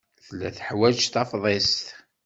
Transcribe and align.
Tella 0.25 0.49
teḥwaj 0.55 0.97
tafḍist. 1.13 1.85